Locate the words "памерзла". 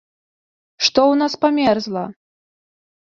1.45-2.03